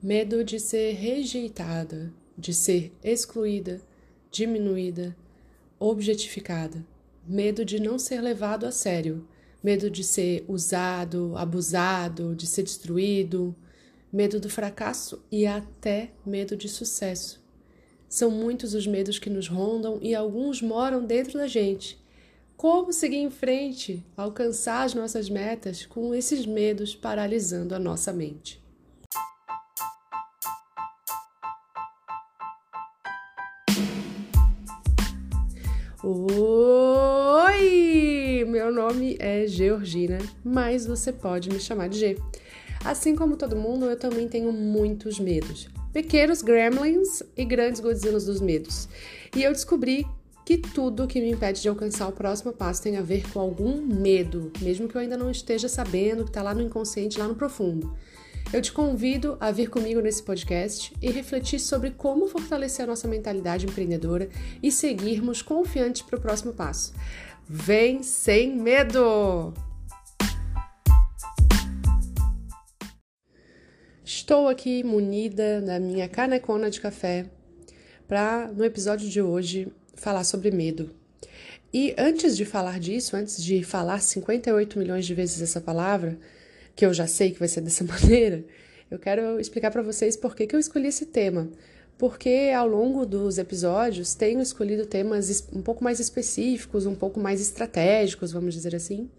Medo 0.00 0.44
de 0.44 0.60
ser 0.60 0.92
rejeitada, 0.92 2.14
de 2.36 2.54
ser 2.54 2.92
excluída, 3.02 3.80
diminuída, 4.30 5.16
objetificada. 5.76 6.86
Medo 7.26 7.64
de 7.64 7.80
não 7.80 7.98
ser 7.98 8.20
levado 8.20 8.64
a 8.64 8.70
sério. 8.70 9.26
Medo 9.60 9.90
de 9.90 10.04
ser 10.04 10.44
usado, 10.46 11.36
abusado, 11.36 12.36
de 12.36 12.46
ser 12.46 12.62
destruído. 12.62 13.52
Medo 14.12 14.38
do 14.38 14.48
fracasso 14.48 15.20
e 15.32 15.48
até 15.48 16.12
medo 16.24 16.56
de 16.56 16.68
sucesso. 16.68 17.42
São 18.08 18.30
muitos 18.30 18.74
os 18.74 18.86
medos 18.86 19.18
que 19.18 19.28
nos 19.28 19.48
rondam 19.48 19.98
e 20.00 20.14
alguns 20.14 20.62
moram 20.62 21.04
dentro 21.04 21.40
da 21.40 21.48
gente. 21.48 21.98
Como 22.56 22.92
seguir 22.92 23.16
em 23.16 23.30
frente, 23.30 24.06
alcançar 24.16 24.84
as 24.84 24.94
nossas 24.94 25.28
metas 25.28 25.84
com 25.84 26.14
esses 26.14 26.46
medos 26.46 26.94
paralisando 26.94 27.74
a 27.74 27.80
nossa 27.80 28.12
mente? 28.12 28.67
Oi! 36.00 37.64
Meu 38.46 38.72
nome 38.72 39.16
é 39.18 39.48
Georgina, 39.48 40.18
mas 40.44 40.86
você 40.86 41.12
pode 41.12 41.48
me 41.50 41.58
chamar 41.58 41.88
de 41.88 41.98
G. 41.98 42.16
Assim 42.84 43.16
como 43.16 43.36
todo 43.36 43.56
mundo, 43.56 43.86
eu 43.86 43.98
também 43.98 44.28
tenho 44.28 44.52
muitos 44.52 45.18
medos. 45.18 45.68
Pequenos 45.92 46.40
gremlins 46.40 47.24
e 47.36 47.44
grandes 47.44 47.80
Godzillas 47.80 48.26
dos 48.26 48.40
medos. 48.40 48.88
E 49.34 49.42
eu 49.42 49.50
descobri 49.50 50.06
que 50.44 50.56
tudo 50.56 51.08
que 51.08 51.20
me 51.20 51.32
impede 51.32 51.60
de 51.60 51.68
alcançar 51.68 52.06
o 52.06 52.12
próximo 52.12 52.52
passo 52.52 52.80
tem 52.80 52.96
a 52.96 53.02
ver 53.02 53.28
com 53.32 53.40
algum 53.40 53.82
medo, 53.82 54.52
mesmo 54.60 54.86
que 54.86 54.94
eu 54.94 55.00
ainda 55.00 55.16
não 55.16 55.32
esteja 55.32 55.68
sabendo, 55.68 56.22
que 56.22 56.30
está 56.30 56.44
lá 56.44 56.54
no 56.54 56.62
inconsciente, 56.62 57.18
lá 57.18 57.26
no 57.26 57.34
profundo. 57.34 57.92
Eu 58.50 58.62
te 58.62 58.72
convido 58.72 59.36
a 59.40 59.50
vir 59.50 59.68
comigo 59.68 60.00
nesse 60.00 60.22
podcast 60.22 60.94
e 61.02 61.10
refletir 61.10 61.60
sobre 61.60 61.90
como 61.90 62.26
fortalecer 62.28 62.82
a 62.82 62.88
nossa 62.88 63.06
mentalidade 63.06 63.66
empreendedora 63.66 64.30
e 64.62 64.72
seguirmos 64.72 65.42
confiantes 65.42 66.00
para 66.00 66.18
o 66.18 66.20
próximo 66.20 66.54
passo. 66.54 66.94
Vem 67.46 68.02
sem 68.02 68.56
medo! 68.56 69.52
Estou 74.02 74.48
aqui 74.48 74.82
munida 74.82 75.60
da 75.60 75.78
minha 75.78 76.08
canecona 76.08 76.70
de 76.70 76.80
café 76.80 77.26
para, 78.06 78.48
no 78.48 78.64
episódio 78.64 79.10
de 79.10 79.20
hoje, 79.20 79.70
falar 79.94 80.24
sobre 80.24 80.50
medo. 80.50 80.90
E 81.70 81.94
antes 81.98 82.34
de 82.34 82.46
falar 82.46 82.80
disso, 82.80 83.14
antes 83.14 83.44
de 83.44 83.62
falar 83.62 84.00
58 84.00 84.78
milhões 84.78 85.04
de 85.04 85.12
vezes 85.12 85.42
essa 85.42 85.60
palavra, 85.60 86.18
que 86.78 86.86
eu 86.86 86.94
já 86.94 87.08
sei 87.08 87.32
que 87.32 87.40
vai 87.40 87.48
ser 87.48 87.60
dessa 87.60 87.82
maneira, 87.82 88.44
eu 88.88 89.00
quero 89.00 89.40
explicar 89.40 89.72
para 89.72 89.82
vocês 89.82 90.16
por 90.16 90.36
que, 90.36 90.46
que 90.46 90.54
eu 90.54 90.60
escolhi 90.60 90.86
esse 90.86 91.06
tema. 91.06 91.50
Porque 91.98 92.52
ao 92.56 92.68
longo 92.68 93.04
dos 93.04 93.36
episódios 93.36 94.14
tenho 94.14 94.40
escolhido 94.40 94.86
temas 94.86 95.48
um 95.52 95.60
pouco 95.60 95.82
mais 95.82 95.98
específicos, 95.98 96.86
um 96.86 96.94
pouco 96.94 97.18
mais 97.18 97.40
estratégicos, 97.40 98.30
vamos 98.30 98.54
dizer 98.54 98.76
assim. 98.76 99.10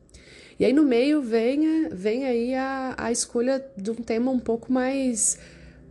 E 0.57 0.63
aí 0.63 0.71
no 0.71 0.83
meio 0.83 1.21
vem, 1.21 1.89
vem 1.89 2.23
aí 2.23 2.55
a, 2.55 2.95
a 2.97 3.11
escolha 3.11 3.61
de 3.75 3.91
um 3.91 3.95
tema 3.95 4.31
um 4.31 4.39
pouco 4.39 4.71
mais 4.71 5.37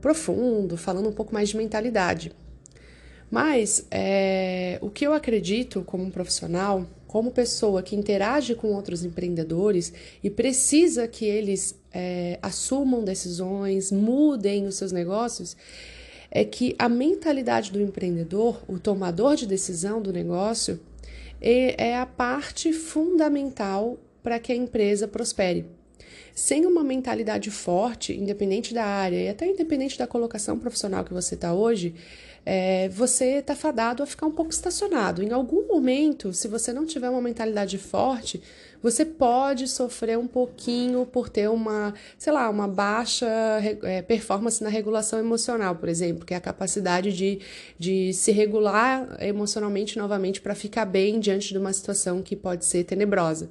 profundo, 0.01 0.75
falando 0.79 1.11
um 1.11 1.13
pouco 1.13 1.35
mais 1.35 1.51
de 1.51 1.59
mentalidade. 1.59 2.33
Mas 3.31 3.87
é, 3.91 4.79
o 4.81 4.89
que 4.89 5.07
eu 5.07 5.13
acredito 5.13 5.83
como 5.83 6.11
profissional 6.11 6.87
como 7.09 7.33
pessoa 7.33 7.83
que 7.83 7.97
interage 7.97 8.55
com 8.55 8.69
outros 8.69 9.03
empreendedores 9.03 9.93
e 10.23 10.29
precisa 10.29 11.09
que 11.09 11.25
eles 11.25 11.75
é, 11.91 12.39
assumam 12.43 13.03
decisões, 13.03 13.91
mudem 13.91 14.67
os 14.67 14.77
seus 14.77 14.93
negócios, 14.93 15.57
é 16.31 16.45
que 16.45 16.77
a 16.79 16.89
mentalidade 16.89 17.73
do 17.73 17.81
empreendedor, 17.81 18.63
o 18.69 18.79
tomador 18.79 19.35
de 19.37 19.47
decisão 19.47 20.03
do 20.03 20.13
negócio, 20.13 20.79
é, 21.41 21.89
é 21.89 21.97
a 21.97 22.05
parte 22.05 22.73
fundamental 22.75 23.99
para 24.23 24.39
que 24.39 24.53
a 24.53 24.57
empresa 24.57 25.09
prospere. 25.09 25.78
Sem 26.35 26.67
uma 26.67 26.85
mentalidade 26.85 27.51
forte, 27.51 28.13
independente 28.15 28.73
da 28.73 28.85
área 28.85 29.17
e 29.17 29.29
até 29.29 29.47
independente 29.47 29.99
da 29.99 30.07
colocação 30.07 30.59
profissional 30.59 31.05
que 31.05 31.13
você 31.13 31.35
está 31.35 31.53
hoje, 31.53 31.95
é, 32.51 32.89
você 32.89 33.41
está 33.41 33.55
fadado 33.55 34.03
a 34.03 34.07
ficar 34.07 34.27
um 34.27 34.31
pouco 34.31 34.51
estacionado. 34.51 35.23
Em 35.23 35.33
algum 35.33 35.67
momento, 35.67 36.33
se 36.33 36.49
você 36.49 36.73
não 36.73 36.87
tiver 36.87 37.11
uma 37.11 37.21
mentalidade 37.21 37.77
forte, 37.77 38.43
você 38.83 39.05
pode 39.05 39.69
sofrer 39.69 40.17
um 40.17 40.27
pouquinho 40.27 41.05
por 41.05 41.29
ter 41.29 41.51
uma, 41.51 41.93
sei 42.17 42.33
lá, 42.33 42.49
uma 42.49 42.67
baixa 42.67 43.27
é, 43.83 44.01
performance 44.01 44.63
na 44.63 44.71
regulação 44.71 45.19
emocional, 45.19 45.77
por 45.77 45.91
exemplo, 45.91 46.25
que 46.25 46.33
é 46.33 46.37
a 46.37 46.41
capacidade 46.41 47.13
de, 47.13 47.41
de 47.79 48.13
se 48.15 48.33
regular 48.33 49.19
emocionalmente 49.21 49.99
novamente 49.99 50.41
para 50.41 50.55
ficar 50.55 50.85
bem 50.85 51.21
diante 51.21 51.49
de 51.49 51.59
uma 51.59 51.73
situação 51.73 52.23
que 52.23 52.35
pode 52.35 52.65
ser 52.65 52.85
tenebrosa. 52.85 53.51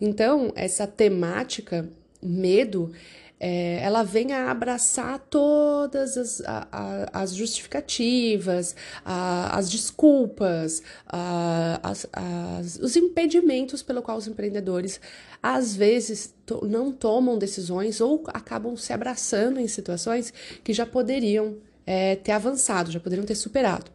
Então, 0.00 0.52
essa 0.54 0.86
temática, 0.86 1.88
medo, 2.22 2.92
é, 3.40 3.80
ela 3.82 4.02
vem 4.02 4.32
a 4.32 4.50
abraçar 4.50 5.18
todas 5.30 6.16
as, 6.16 6.40
a, 6.40 6.68
a, 6.72 7.22
as 7.22 7.34
justificativas, 7.34 8.74
a, 9.04 9.56
as 9.56 9.70
desculpas, 9.70 10.82
as, 11.06 12.76
os 12.82 12.96
impedimentos 12.96 13.82
pelo 13.82 14.02
qual 14.02 14.16
os 14.16 14.26
empreendedores 14.26 15.00
às 15.40 15.76
vezes 15.76 16.34
to, 16.44 16.66
não 16.66 16.90
tomam 16.90 17.38
decisões 17.38 18.00
ou 18.00 18.24
acabam 18.28 18.76
se 18.76 18.92
abraçando 18.92 19.60
em 19.60 19.68
situações 19.68 20.32
que 20.64 20.72
já 20.72 20.84
poderiam 20.84 21.58
é, 21.86 22.16
ter 22.16 22.32
avançado, 22.32 22.90
já 22.90 22.98
poderiam 22.98 23.24
ter 23.24 23.36
superado. 23.36 23.90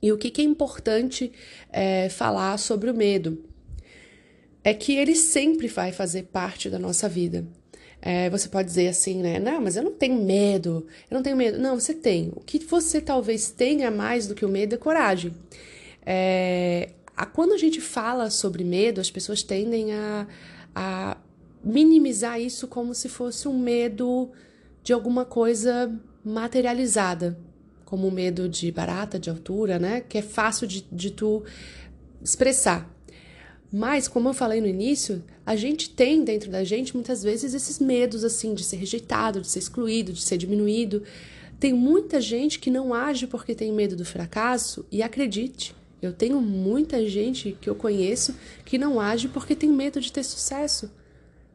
E 0.00 0.12
o 0.12 0.18
que, 0.18 0.30
que 0.30 0.40
é 0.40 0.44
importante 0.44 1.32
é, 1.72 2.08
falar 2.08 2.56
sobre 2.58 2.90
o 2.90 2.94
medo? 2.94 3.42
É 4.64 4.72
que 4.74 4.96
ele 4.96 5.14
sempre 5.14 5.68
vai 5.68 5.92
fazer 5.92 6.24
parte 6.24 6.70
da 6.70 6.78
nossa 6.78 7.08
vida. 7.08 7.46
É, 8.00 8.28
você 8.28 8.48
pode 8.48 8.68
dizer 8.68 8.88
assim, 8.88 9.22
né? 9.22 9.38
Não, 9.38 9.60
mas 9.60 9.76
eu 9.76 9.82
não 9.82 9.92
tenho 9.92 10.22
medo, 10.22 10.86
eu 11.10 11.14
não 11.14 11.22
tenho 11.22 11.36
medo. 11.36 11.58
Não, 11.58 11.78
você 11.78 11.94
tem. 11.94 12.32
O 12.34 12.40
que 12.40 12.58
você 12.58 13.00
talvez 13.00 13.50
tenha 13.50 13.90
mais 13.90 14.26
do 14.26 14.34
que 14.34 14.44
o 14.44 14.48
medo 14.48 14.74
é 14.74 14.78
coragem. 14.78 15.32
É, 16.04 16.90
a, 17.16 17.24
quando 17.24 17.52
a 17.52 17.58
gente 17.58 17.80
fala 17.80 18.28
sobre 18.28 18.62
medo, 18.64 19.00
as 19.00 19.10
pessoas 19.10 19.42
tendem 19.42 19.94
a, 19.94 20.26
a 20.74 21.16
minimizar 21.62 22.40
isso 22.40 22.68
como 22.68 22.94
se 22.94 23.08
fosse 23.08 23.48
um 23.48 23.58
medo 23.58 24.30
de 24.82 24.92
alguma 24.92 25.24
coisa 25.24 25.90
materializada, 26.22 27.38
como 27.86 28.08
o 28.08 28.12
medo 28.12 28.48
de 28.50 28.70
barata, 28.70 29.18
de 29.18 29.30
altura, 29.30 29.78
né? 29.78 30.02
Que 30.02 30.18
é 30.18 30.22
fácil 30.22 30.66
de, 30.66 30.86
de 30.92 31.10
tu 31.10 31.42
expressar. 32.22 32.93
Mas, 33.76 34.06
como 34.06 34.28
eu 34.28 34.32
falei 34.32 34.60
no 34.60 34.68
início, 34.68 35.20
a 35.44 35.56
gente 35.56 35.90
tem 35.90 36.22
dentro 36.22 36.48
da 36.48 36.62
gente 36.62 36.94
muitas 36.94 37.24
vezes 37.24 37.54
esses 37.54 37.80
medos 37.80 38.22
assim 38.22 38.54
de 38.54 38.62
ser 38.62 38.76
rejeitado, 38.76 39.40
de 39.40 39.48
ser 39.48 39.58
excluído, 39.58 40.12
de 40.12 40.22
ser 40.22 40.38
diminuído. 40.38 41.02
Tem 41.58 41.72
muita 41.72 42.20
gente 42.20 42.60
que 42.60 42.70
não 42.70 42.94
age 42.94 43.26
porque 43.26 43.52
tem 43.52 43.72
medo 43.72 43.96
do 43.96 44.04
fracasso 44.04 44.86
e 44.92 45.02
acredite, 45.02 45.74
eu 46.00 46.12
tenho 46.12 46.40
muita 46.40 47.04
gente 47.08 47.58
que 47.60 47.68
eu 47.68 47.74
conheço 47.74 48.36
que 48.64 48.78
não 48.78 49.00
age 49.00 49.26
porque 49.26 49.56
tem 49.56 49.70
medo 49.70 50.00
de 50.00 50.12
ter 50.12 50.22
sucesso. 50.22 50.88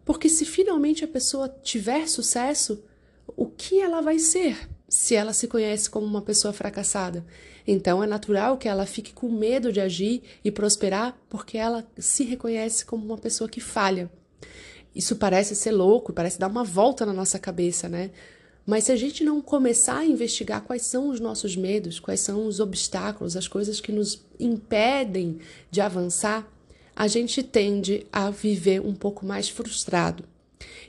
Porque 0.03 0.27
se 0.27 0.43
finalmente 0.43 1.05
a 1.05 1.07
pessoa 1.07 1.47
tiver 1.47 2.05
sucesso, 2.05 2.83
o 3.27 3.45
que 3.45 3.79
ela 3.79 4.01
vai 4.01 4.19
ser 4.19 4.67
se 4.89 5.15
ela 5.15 5.31
se 5.33 5.47
conhece 5.47 5.89
como 5.89 6.05
uma 6.05 6.21
pessoa 6.21 6.51
fracassada? 6.51 7.25
Então 7.65 8.03
é 8.03 8.07
natural 8.07 8.57
que 8.57 8.67
ela 8.67 8.85
fique 8.85 9.13
com 9.13 9.29
medo 9.29 9.71
de 9.71 9.79
agir 9.79 10.23
e 10.43 10.51
prosperar 10.51 11.17
porque 11.29 11.57
ela 11.57 11.87
se 11.97 12.23
reconhece 12.23 12.83
como 12.83 13.05
uma 13.05 13.17
pessoa 13.17 13.49
que 13.49 13.61
falha. 13.61 14.09
Isso 14.95 15.15
parece 15.15 15.55
ser 15.55 15.71
louco, 15.71 16.11
parece 16.11 16.39
dar 16.39 16.47
uma 16.47 16.63
volta 16.63 17.05
na 17.05 17.13
nossa 17.13 17.37
cabeça, 17.37 17.87
né? 17.87 18.11
Mas 18.65 18.83
se 18.83 18.91
a 18.91 18.95
gente 18.95 19.23
não 19.23 19.41
começar 19.41 19.99
a 19.99 20.05
investigar 20.05 20.61
quais 20.61 20.83
são 20.83 21.09
os 21.09 21.19
nossos 21.19 21.55
medos, 21.55 21.99
quais 21.99 22.19
são 22.19 22.45
os 22.45 22.59
obstáculos, 22.59 23.35
as 23.35 23.47
coisas 23.47 23.79
que 23.79 23.91
nos 23.91 24.23
impedem 24.39 25.39
de 25.71 25.81
avançar, 25.81 26.47
a 26.95 27.07
gente 27.07 27.41
tende 27.41 28.05
a 28.11 28.29
viver 28.29 28.81
um 28.81 28.93
pouco 28.93 29.25
mais 29.25 29.47
frustrado. 29.47 30.23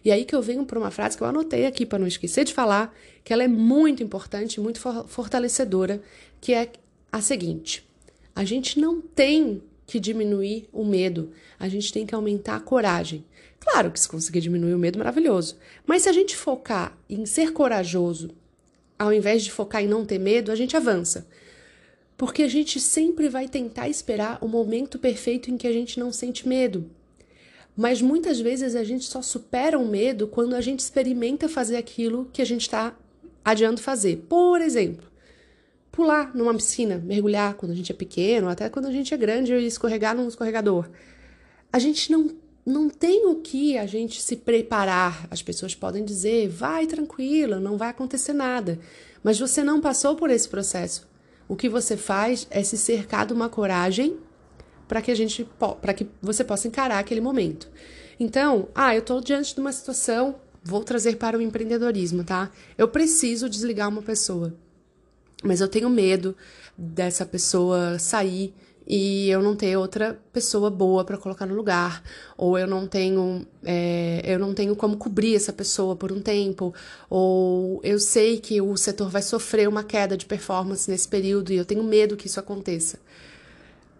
E 0.04 0.10
aí 0.10 0.24
que 0.24 0.34
eu 0.34 0.42
venho 0.42 0.64
para 0.64 0.78
uma 0.78 0.90
frase 0.90 1.16
que 1.16 1.22
eu 1.22 1.26
anotei 1.26 1.66
aqui 1.66 1.84
para 1.86 1.98
não 1.98 2.06
esquecer 2.06 2.44
de 2.44 2.54
falar, 2.54 2.94
que 3.22 3.32
ela 3.32 3.44
é 3.44 3.48
muito 3.48 4.02
importante, 4.02 4.60
muito 4.60 4.80
fortalecedora, 5.06 6.02
que 6.40 6.54
é 6.54 6.70
a 7.12 7.20
seguinte: 7.20 7.88
a 8.34 8.44
gente 8.44 8.80
não 8.80 9.00
tem 9.00 9.62
que 9.86 10.00
diminuir 10.00 10.68
o 10.72 10.84
medo, 10.84 11.32
a 11.58 11.68
gente 11.68 11.92
tem 11.92 12.06
que 12.06 12.14
aumentar 12.14 12.56
a 12.56 12.60
coragem. 12.60 13.24
Claro 13.58 13.90
que 13.90 14.00
se 14.00 14.08
conseguir 14.08 14.40
diminuir 14.40 14.72
o 14.72 14.78
medo, 14.78 14.98
maravilhoso. 14.98 15.58
Mas 15.86 16.02
se 16.02 16.08
a 16.08 16.12
gente 16.12 16.34
focar 16.34 16.96
em 17.08 17.26
ser 17.26 17.52
corajoso, 17.52 18.30
ao 18.98 19.12
invés 19.12 19.42
de 19.42 19.50
focar 19.50 19.82
em 19.82 19.88
não 19.88 20.04
ter 20.04 20.18
medo, 20.18 20.50
a 20.50 20.56
gente 20.56 20.76
avança. 20.76 21.26
Porque 22.16 22.42
a 22.42 22.48
gente 22.48 22.78
sempre 22.80 23.28
vai 23.28 23.48
tentar 23.48 23.88
esperar 23.88 24.38
o 24.40 24.48
momento 24.48 24.98
perfeito 24.98 25.50
em 25.50 25.56
que 25.56 25.66
a 25.66 25.72
gente 25.72 25.98
não 25.98 26.12
sente 26.12 26.46
medo. 26.48 26.90
Mas 27.76 28.02
muitas 28.02 28.40
vezes 28.40 28.74
a 28.74 28.84
gente 28.84 29.04
só 29.04 29.22
supera 29.22 29.78
o 29.78 29.86
medo 29.86 30.26
quando 30.26 30.54
a 30.54 30.60
gente 30.60 30.80
experimenta 30.80 31.48
fazer 31.48 31.76
aquilo 31.76 32.28
que 32.32 32.42
a 32.42 32.46
gente 32.46 32.62
está 32.62 32.94
adiando 33.44 33.80
fazer. 33.80 34.24
Por 34.28 34.60
exemplo, 34.60 35.08
pular 35.90 36.34
numa 36.34 36.54
piscina, 36.54 36.98
mergulhar 36.98 37.54
quando 37.54 37.72
a 37.72 37.74
gente 37.74 37.92
é 37.92 37.94
pequeno, 37.94 38.48
até 38.48 38.68
quando 38.68 38.86
a 38.86 38.92
gente 38.92 39.14
é 39.14 39.16
grande 39.16 39.52
e 39.52 39.66
escorregar 39.66 40.14
num 40.14 40.28
escorregador. 40.28 40.88
A 41.72 41.78
gente 41.78 42.10
não 42.10 42.30
não 42.64 42.88
tem 42.88 43.26
o 43.26 43.36
que 43.36 43.78
a 43.78 43.86
gente 43.86 44.20
se 44.22 44.36
preparar. 44.36 45.26
As 45.30 45.42
pessoas 45.42 45.74
podem 45.74 46.04
dizer, 46.04 46.48
vai 46.48 46.86
tranquila, 46.86 47.58
não 47.58 47.76
vai 47.76 47.88
acontecer 47.88 48.32
nada. 48.32 48.78
Mas 49.22 49.40
você 49.40 49.64
não 49.64 49.80
passou 49.80 50.14
por 50.14 50.30
esse 50.30 50.48
processo. 50.48 51.08
O 51.48 51.56
que 51.56 51.68
você 51.68 51.96
faz 51.96 52.46
é 52.50 52.62
se 52.62 52.76
cercar 52.76 53.26
de 53.26 53.32
uma 53.32 53.48
coragem 53.48 54.18
para 54.90 55.00
que 55.00 55.12
a 55.12 55.14
gente 55.14 55.48
para 55.80 55.94
que 55.94 56.08
você 56.20 56.42
possa 56.42 56.66
encarar 56.66 56.98
aquele 56.98 57.20
momento. 57.20 57.70
Então, 58.18 58.68
ah, 58.74 58.92
eu 58.92 58.98
estou 58.98 59.20
diante 59.20 59.54
de 59.54 59.60
uma 59.60 59.70
situação, 59.70 60.34
vou 60.64 60.82
trazer 60.82 61.16
para 61.16 61.38
o 61.38 61.40
empreendedorismo, 61.40 62.24
tá? 62.24 62.50
Eu 62.76 62.88
preciso 62.88 63.48
desligar 63.48 63.88
uma 63.88 64.02
pessoa. 64.02 64.52
Mas 65.44 65.60
eu 65.60 65.68
tenho 65.68 65.88
medo 65.88 66.36
dessa 66.76 67.24
pessoa 67.24 68.00
sair 68.00 68.52
e 68.84 69.30
eu 69.30 69.40
não 69.40 69.54
ter 69.54 69.76
outra 69.76 70.20
pessoa 70.32 70.68
boa 70.68 71.04
para 71.04 71.16
colocar 71.16 71.46
no 71.46 71.54
lugar, 71.54 72.02
ou 72.36 72.58
eu 72.58 72.66
não 72.66 72.88
tenho 72.88 73.46
é, 73.62 74.22
eu 74.24 74.40
não 74.40 74.52
tenho 74.52 74.74
como 74.74 74.96
cobrir 74.96 75.36
essa 75.36 75.52
pessoa 75.52 75.94
por 75.94 76.10
um 76.10 76.20
tempo, 76.20 76.74
ou 77.08 77.80
eu 77.84 78.00
sei 78.00 78.40
que 78.40 78.60
o 78.60 78.76
setor 78.76 79.08
vai 79.08 79.22
sofrer 79.22 79.68
uma 79.68 79.84
queda 79.84 80.16
de 80.16 80.26
performance 80.26 80.90
nesse 80.90 81.06
período 81.06 81.52
e 81.52 81.56
eu 81.56 81.64
tenho 81.64 81.84
medo 81.84 82.16
que 82.16 82.26
isso 82.26 82.40
aconteça. 82.40 82.98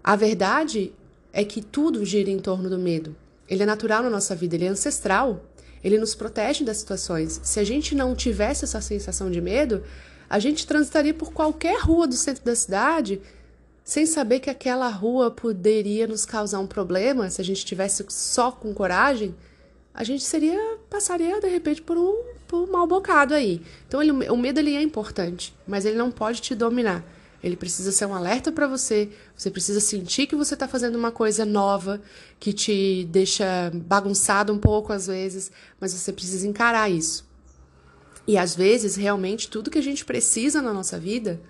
A 0.03 0.17
verdade 0.17 0.93
é 1.33 1.45
que 1.45 1.63
tudo 1.63 2.05
gira 2.05 2.31
em 2.31 2.39
torno 2.39 2.69
do 2.69 2.79
medo. 2.79 3.15
Ele 3.49 3.63
é 3.63 3.67
natural 3.67 4.03
na 4.03 4.11
nossa 4.11 4.35
vida, 4.35 4.55
ele 4.55 4.65
é 4.65 4.69
ancestral. 4.69 5.45
Ele 5.83 5.99
nos 5.99 6.15
protege 6.15 6.65
das 6.65 6.79
situações. 6.79 7.41
Se 7.43 7.59
a 7.59 7.65
gente 7.65 7.95
não 7.95 8.15
tivesse 8.15 8.65
essa 8.65 8.81
sensação 8.81 9.31
de 9.31 9.41
medo, 9.41 9.83
a 10.29 10.39
gente 10.39 10.67
transitaria 10.67 11.15
por 11.15 11.33
qualquer 11.33 11.81
rua 11.81 12.07
do 12.07 12.15
centro 12.15 12.45
da 12.45 12.55
cidade 12.55 13.21
sem 13.83 14.07
saber 14.07 14.41
que 14.41 14.51
aquela 14.51 14.89
rua 14.89 15.31
poderia 15.31 16.07
nos 16.07 16.25
causar 16.25 16.61
um 16.61 16.67
problema, 16.67 17.29
se 17.29 17.41
a 17.41 17.45
gente 17.45 17.65
tivesse 17.65 18.05
só 18.09 18.53
com 18.53 18.73
coragem, 18.73 19.35
a 19.93 20.05
gente 20.05 20.23
seria 20.23 20.79
passaria 20.89 21.41
de 21.41 21.49
repente 21.49 21.83
por 21.83 21.99
um, 21.99 22.23
por 22.47 22.69
um 22.69 22.71
mal 22.71 22.87
bocado 22.87 23.35
aí. 23.35 23.61
Então 23.89 24.01
ele, 24.01 24.13
o 24.13 24.37
medo 24.37 24.61
ele 24.61 24.77
é 24.77 24.83
importante, 24.83 25.53
mas 25.67 25.85
ele 25.85 25.97
não 25.97 26.11
pode 26.11 26.41
te 26.41 26.55
dominar. 26.55 27.05
Ele 27.43 27.57
precisa 27.57 27.91
ser 27.91 28.07
um 28.07 28.15
alerta 28.15 28.53
para 28.53 28.67
você. 28.67 29.11
Você 29.37 29.51
precisa 29.51 29.81
sentir 29.81 30.27
que 30.27 30.37
você 30.37 30.55
está 30.55 30.69
fazendo 30.69 30.97
uma 30.97 31.11
coisa 31.11 31.45
nova, 31.45 32.01
que 32.39 32.53
te 32.53 33.05
deixa 33.11 33.71
bagunçado 33.75 34.53
um 34.53 34.59
pouco 34.59 34.93
às 34.93 35.07
vezes, 35.07 35.51
mas 35.81 35.95
você 35.95 36.13
precisa 36.13 36.47
encarar 36.47 36.91
isso. 36.91 37.25
E 38.27 38.37
às 38.37 38.55
vezes, 38.55 38.95
realmente, 38.95 39.49
tudo 39.49 39.71
que 39.71 39.79
a 39.79 39.83
gente 39.83 40.05
precisa 40.05 40.61
na 40.61 40.73
nossa 40.73 40.99
vida 40.99 41.41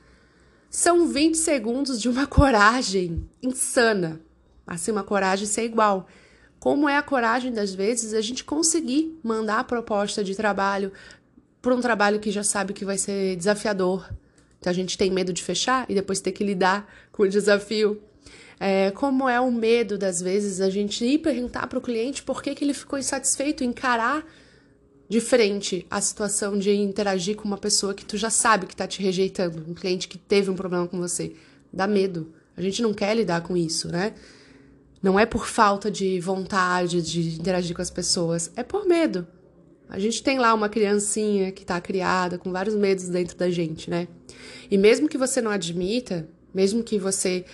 são 0.70 1.08
20 1.08 1.36
segundos 1.36 2.00
de 2.00 2.08
uma 2.08 2.26
coragem 2.28 3.28
insana. 3.42 4.20
Assim, 4.66 4.92
uma 4.92 5.02
coragem 5.02 5.46
sem 5.46 5.64
igual. 5.64 6.06
Como 6.60 6.88
é 6.88 6.96
a 6.96 7.02
coragem, 7.02 7.52
das 7.52 7.74
vezes, 7.74 8.14
a 8.14 8.20
gente 8.20 8.44
conseguir 8.44 9.18
mandar 9.24 9.60
a 9.60 9.64
proposta 9.64 10.22
de 10.22 10.36
trabalho 10.36 10.92
para 11.60 11.74
um 11.74 11.80
trabalho 11.80 12.20
que 12.20 12.30
já 12.30 12.44
sabe 12.44 12.72
que 12.72 12.84
vai 12.84 12.96
ser 12.96 13.34
desafiador. 13.36 14.08
Então 14.60 14.70
a 14.70 14.74
gente 14.74 14.96
tem 14.96 15.10
medo 15.10 15.32
de 15.32 15.42
fechar 15.42 15.86
e 15.88 15.94
depois 15.94 16.20
ter 16.20 16.32
que 16.32 16.44
lidar 16.44 16.86
com 17.10 17.24
o 17.24 17.28
desafio. 17.28 18.00
É, 18.60 18.90
como 18.90 19.26
é 19.26 19.40
o 19.40 19.50
medo, 19.50 19.96
das 19.96 20.20
vezes, 20.20 20.60
a 20.60 20.68
gente 20.68 21.02
ir 21.02 21.18
perguntar 21.18 21.66
para 21.66 21.78
o 21.78 21.82
cliente 21.82 22.22
por 22.22 22.42
que, 22.42 22.54
que 22.54 22.62
ele 22.62 22.74
ficou 22.74 22.98
insatisfeito, 22.98 23.64
encarar 23.64 24.24
de 25.08 25.20
frente 25.20 25.86
a 25.90 26.00
situação 26.00 26.58
de 26.58 26.70
interagir 26.72 27.36
com 27.36 27.44
uma 27.44 27.56
pessoa 27.56 27.94
que 27.94 28.04
tu 28.04 28.18
já 28.18 28.28
sabe 28.28 28.66
que 28.66 28.74
está 28.74 28.86
te 28.86 29.02
rejeitando, 29.02 29.64
um 29.66 29.74
cliente 29.74 30.06
que 30.06 30.18
teve 30.18 30.50
um 30.50 30.54
problema 30.54 30.86
com 30.86 30.98
você. 30.98 31.32
Dá 31.72 31.86
medo. 31.86 32.32
A 32.54 32.60
gente 32.60 32.82
não 32.82 32.92
quer 32.92 33.16
lidar 33.16 33.40
com 33.40 33.56
isso, 33.56 33.88
né? 33.88 34.14
Não 35.02 35.18
é 35.18 35.24
por 35.24 35.46
falta 35.46 35.90
de 35.90 36.20
vontade 36.20 37.00
de 37.00 37.40
interagir 37.40 37.74
com 37.74 37.80
as 37.80 37.90
pessoas, 37.90 38.52
é 38.54 38.62
por 38.62 38.86
medo. 38.86 39.26
A 39.90 39.98
gente 39.98 40.22
tem 40.22 40.38
lá 40.38 40.54
uma 40.54 40.68
criancinha 40.68 41.52
que 41.52 41.62
está 41.62 41.80
criada 41.80 42.38
com 42.38 42.50
vários 42.50 42.74
medos 42.74 43.08
dentro 43.08 43.36
da 43.36 43.50
gente, 43.50 43.90
né? 43.90 44.08
E 44.70 44.78
mesmo 44.78 45.08
que 45.08 45.18
você 45.18 45.40
não 45.40 45.50
admita, 45.50 46.28
mesmo 46.54 46.82
que 46.82 46.98
você 46.98 47.44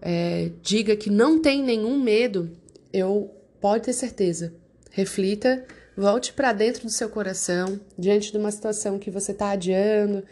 é, 0.00 0.50
diga 0.62 0.96
que 0.96 1.10
não 1.10 1.40
tem 1.40 1.62
nenhum 1.62 2.00
medo, 2.00 2.50
eu 2.92 3.30
pode 3.60 3.84
ter 3.84 3.92
certeza. 3.92 4.54
Reflita 4.90 5.64
Volte 5.96 6.32
para 6.32 6.52
dentro 6.52 6.82
do 6.82 6.90
seu 6.90 7.08
coração, 7.08 7.78
diante 7.96 8.32
de 8.32 8.38
uma 8.38 8.50
situação 8.50 8.98
que 8.98 9.12
você 9.12 9.30
está 9.30 9.50
adiando, 9.50 10.24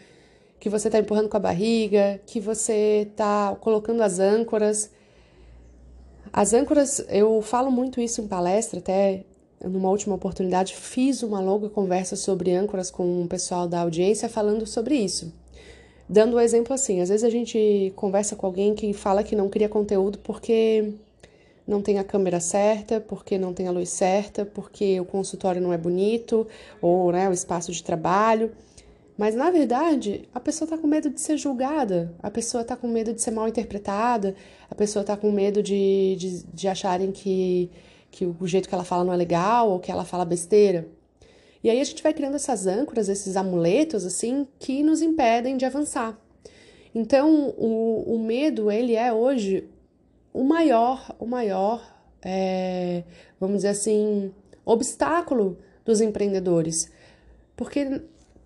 que 0.59 0.67
você 0.67 0.89
está 0.89 0.99
empurrando 0.99 1.29
com 1.29 1.37
a 1.37 1.39
barriga, 1.39 2.19
que 2.25 2.37
você 2.41 3.07
está 3.09 3.55
colocando 3.55 4.01
as 4.01 4.19
âncoras. 4.19 4.91
As 6.33 6.53
âncoras, 6.53 7.05
eu 7.07 7.41
falo 7.41 7.71
muito 7.71 8.01
isso 8.01 8.19
em 8.19 8.27
palestra, 8.27 8.79
até 8.79 9.23
numa 9.63 9.89
última 9.89 10.15
oportunidade 10.15 10.75
fiz 10.75 11.23
uma 11.23 11.39
longa 11.39 11.69
conversa 11.69 12.15
sobre 12.15 12.51
âncoras 12.51 12.91
com 12.91 13.23
o 13.23 13.27
pessoal 13.27 13.67
da 13.67 13.81
audiência 13.81 14.27
falando 14.29 14.65
sobre 14.67 14.95
isso. 14.95 15.33
Dando 16.07 16.35
um 16.35 16.39
exemplo 16.39 16.73
assim, 16.73 16.99
às 16.99 17.09
vezes 17.09 17.23
a 17.23 17.29
gente 17.29 17.93
conversa 17.95 18.35
com 18.35 18.45
alguém 18.45 18.75
que 18.75 18.93
fala 18.93 19.23
que 19.23 19.35
não 19.35 19.49
cria 19.49 19.69
conteúdo 19.69 20.19
porque 20.19 20.93
não 21.65 21.81
tem 21.81 21.97
a 21.97 22.03
câmera 22.03 22.39
certa, 22.39 22.99
porque 22.99 23.37
não 23.37 23.53
tem 23.53 23.67
a 23.67 23.71
luz 23.71 23.89
certa, 23.89 24.45
porque 24.45 24.99
o 24.99 25.05
consultório 25.05 25.61
não 25.61 25.71
é 25.71 25.77
bonito, 25.77 26.45
ou 26.81 27.11
né, 27.11 27.29
o 27.29 27.31
espaço 27.31 27.71
de 27.71 27.81
trabalho. 27.81 28.51
Mas 29.17 29.35
na 29.35 29.49
verdade, 29.49 30.27
a 30.33 30.39
pessoa 30.39 30.65
está 30.65 30.77
com 30.77 30.87
medo 30.87 31.09
de 31.09 31.21
ser 31.21 31.37
julgada, 31.37 32.13
a 32.21 32.29
pessoa 32.29 32.63
está 32.63 32.75
com 32.75 32.87
medo 32.87 33.13
de 33.13 33.21
ser 33.21 33.31
mal 33.31 33.47
interpretada, 33.47 34.35
a 34.69 34.75
pessoa 34.75 35.01
está 35.01 35.15
com 35.15 35.31
medo 35.31 35.61
de, 35.63 36.15
de, 36.17 36.43
de 36.43 36.67
acharem 36.67 37.11
que, 37.11 37.69
que 38.13 38.27
o 38.27 38.45
jeito 38.45 38.69
que 38.69 38.75
ela 38.75 38.83
fala 38.83 39.03
não 39.03 39.11
é 39.11 39.17
legal 39.17 39.71
ou 39.71 39.79
que 39.79 39.91
ela 39.91 40.05
fala 40.05 40.23
besteira. 40.23 40.87
E 41.63 41.69
aí 41.69 41.81
a 41.81 41.83
gente 41.83 42.03
vai 42.03 42.13
criando 42.13 42.35
essas 42.35 42.67
âncoras, 42.67 43.09
esses 43.09 43.35
amuletos, 43.35 44.05
assim, 44.05 44.47
que 44.59 44.83
nos 44.83 45.01
impedem 45.01 45.57
de 45.57 45.65
avançar. 45.65 46.15
Então, 46.93 47.49
o, 47.57 48.13
o 48.15 48.19
medo, 48.19 48.69
ele 48.69 48.93
é 48.95 49.11
hoje 49.11 49.67
o 50.31 50.43
maior, 50.43 51.15
o 51.17 51.25
maior, 51.25 51.81
é, 52.21 53.03
vamos 53.39 53.57
dizer 53.57 53.69
assim, 53.69 54.31
obstáculo 54.63 55.57
dos 55.83 55.99
empreendedores. 55.99 56.91
Porque 57.55 58.03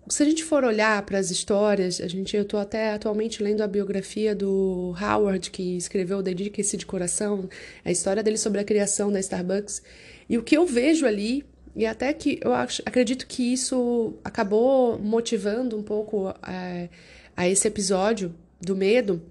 se 0.08 0.22
a 0.22 0.26
gente 0.26 0.44
for 0.44 0.64
olhar 0.64 1.02
para 1.02 1.18
as 1.18 1.30
histórias, 1.30 2.00
a 2.00 2.08
gente, 2.08 2.36
eu 2.36 2.42
estou 2.42 2.58
até 2.58 2.92
atualmente 2.92 3.42
lendo 3.42 3.62
a 3.62 3.66
biografia 3.66 4.34
do 4.34 4.94
Howard, 5.00 5.50
que 5.50 5.76
escreveu 5.76 6.22
Dedique-se 6.22 6.76
de 6.76 6.86
Coração, 6.86 7.48
a 7.84 7.90
história 7.90 8.22
dele 8.22 8.38
sobre 8.38 8.60
a 8.60 8.64
criação 8.64 9.10
da 9.10 9.20
Starbucks. 9.20 9.82
E 10.28 10.38
o 10.38 10.42
que 10.42 10.56
eu 10.56 10.66
vejo 10.66 11.06
ali, 11.06 11.44
e 11.74 11.84
até 11.86 12.12
que 12.12 12.38
eu 12.42 12.52
acho, 12.52 12.82
acredito 12.84 13.26
que 13.26 13.52
isso 13.52 14.14
acabou 14.24 14.98
motivando 14.98 15.76
um 15.76 15.82
pouco 15.82 16.28
é, 16.46 16.88
a 17.36 17.48
esse 17.48 17.66
episódio 17.66 18.34
do 18.60 18.76
medo, 18.76 19.22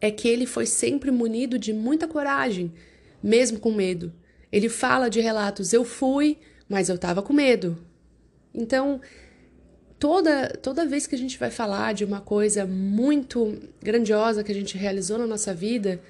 é 0.00 0.10
que 0.10 0.28
ele 0.28 0.46
foi 0.46 0.66
sempre 0.66 1.10
munido 1.10 1.58
de 1.58 1.72
muita 1.72 2.08
coragem, 2.08 2.72
mesmo 3.22 3.58
com 3.58 3.72
medo. 3.72 4.12
Ele 4.50 4.68
fala 4.68 5.08
de 5.08 5.20
relatos: 5.20 5.72
eu 5.72 5.84
fui, 5.84 6.38
mas 6.68 6.88
eu 6.88 6.96
estava 6.96 7.22
com 7.22 7.32
medo. 7.32 7.78
Então, 8.54 9.00
toda, 9.98 10.48
toda 10.62 10.86
vez 10.86 11.06
que 11.06 11.14
a 11.14 11.18
gente 11.18 11.38
vai 11.38 11.50
falar 11.50 11.94
de 11.94 12.04
uma 12.04 12.20
coisa 12.20 12.66
muito 12.66 13.58
grandiosa 13.82 14.44
que 14.44 14.52
a 14.52 14.54
gente 14.54 14.76
realizou 14.76 15.18
na 15.18 15.26
nossa 15.26 15.54
vida, 15.54 16.00